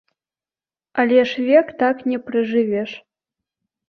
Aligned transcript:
Але 1.03 1.19
ж 1.29 1.45
век 1.47 1.67
так 1.83 1.97
не 2.13 2.17
пражывеш. 2.31 2.91